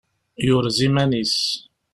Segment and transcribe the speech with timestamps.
[0.45, 1.37] Yurez-iman-is.